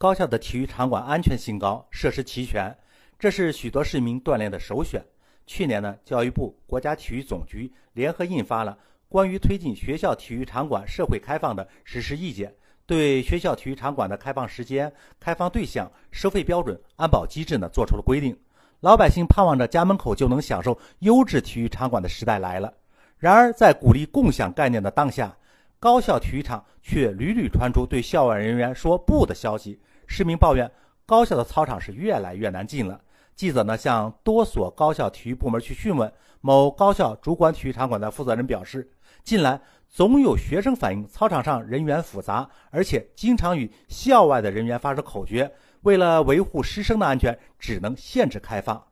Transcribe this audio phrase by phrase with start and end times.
[0.00, 2.72] 高校的体育场馆安全性高，设施齐全，
[3.18, 5.04] 这是许多市民锻炼的首选。
[5.44, 8.70] 去年呢，教育部、国家体育总局联合印发了
[9.08, 12.48] 《关于推进学校体育场馆社会开放的实施意见》，
[12.86, 18.38] 对学校体育场馆的开放时间、开放对象、收费标准、安保机制呢，做出了规定。
[18.78, 22.72] 老百姓盼望着家门口就能享受优质体育场馆的时代来了。
[23.16, 25.36] 然而，在鼓励共享概念的当下，
[25.80, 29.80] 高校体育场却屡屡传出对校外人员说不的消息。
[30.06, 30.70] 市民抱怨
[31.06, 33.00] 高校的操场是越来越难进了。
[33.36, 38.90] 记者呢向多所高校体育部门去询问，某高校主管体育场馆的负责人表示，
[39.22, 45.48] 近来总有学生反映操场上人员复杂，而且经常与校外的人员发生口角。
[45.82, 48.82] 为了维护师生的安全，只能限制开放。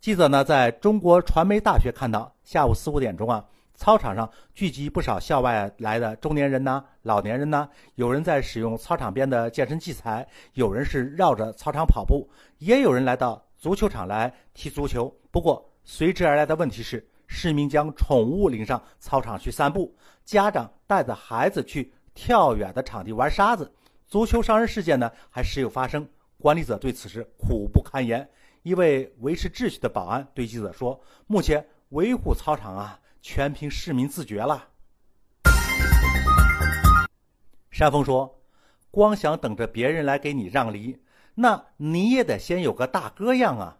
[0.00, 3.44] 记者呢在中国传媒大学看到，下午四五点钟啊。
[3.82, 15.12] 操场上聚集不少校外来的中年人呐、老年人呐，有人在使用操场边的健身器材，有人是绕着操场跑步，也有人来到足球场来踢足球。
[15.32, 19.92] 不过随之而来的问题是，市民将宠物领上操场去散步，
[20.24, 23.68] 家长带着孩子去跳远的场地玩沙子，
[24.06, 26.08] 足球伤人事件呢还时有发生。
[26.38, 28.30] 管理者对此事苦不堪言。
[28.62, 34.68] 一位维持秩序的保安对记者说：“目前维护操场啊。”全凭市民自觉了。
[37.70, 38.42] 山峰说
[38.90, 41.00] ：“光想等着别人来给你让梨，
[41.36, 43.78] 那你也得先有个大哥样啊。”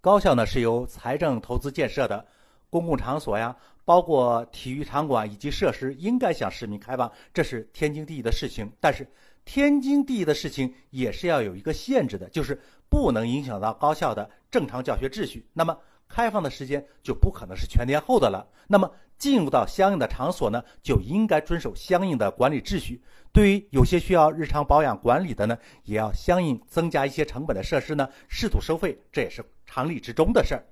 [0.00, 2.26] 高校呢是由财政投资建设的，
[2.70, 8.70] 公共场所呀，包括体育场馆以及设施，应该向市民开放，这是天经地义的事情。
[8.80, 9.06] 但是，
[9.44, 15.46] 天经地义的事情也是要有一个限制的，就是不能影响到高校的正常教学秩序。
[15.52, 15.76] 那么
[16.08, 18.46] 开放的时间就不可能是全天候的了。
[18.68, 23.02] 那么进入到相应的场所呢，就应该遵守相应的管理秩序。
[23.32, 30.64] 对于有些需要日常保养管理的呢，也要相应增加一些成本的设施呢，适度收费，这也是常理之中的事儿。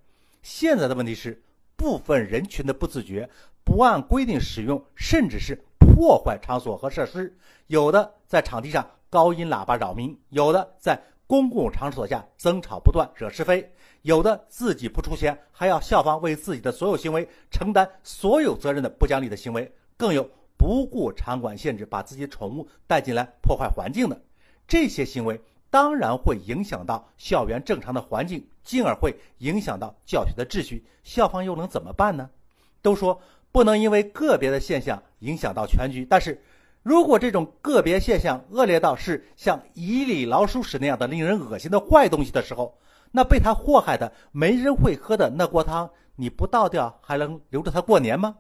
[0.43, 1.43] 现在的问题是，
[1.77, 3.29] 部分人群的不自觉，
[3.65, 5.65] 不按规定使用，甚至是。
[6.01, 24.19] 破坏场所和设施，有的在场地上高音喇叭扰民，有的在公共场所下争吵不断惹是非，有的自己不出钱还要校方为自己的所有行为承担所有责任的不讲理的行为，更有不顾场馆限制把自己宠物带进来破坏环境的，
[24.67, 25.39] 这些行为
[25.69, 32.31] 当然会影响到校园正常的环境，进而会影响到教学的秩序，校方又能怎么办呢？
[32.81, 33.21] 都说。
[33.53, 36.43] 不能因为个别的现象影响到全局，但是，
[36.83, 42.79] 如果这种个别现象恶劣到是像以里老鼠屎那样的令人恶心的坏东西的时候，
[43.13, 48.37] 那被他祸害的没人会喝的那锅汤，你不倒掉还能留着它过年吗？